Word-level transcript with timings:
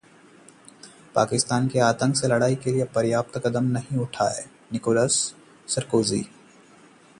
पाकिस्तान 1.15 1.65
ने 1.65 1.79
आतंक 1.79 2.15
से 2.15 2.27
लड़ाई 2.27 2.55
के 2.55 2.71
लिए 2.71 2.83
पर्याप्त 2.95 3.37
कदम 3.45 3.63
नहीं 3.71 3.97
उठाए: 3.97 4.43
निकोलस 4.73 5.21
सरकोजी 5.67 6.23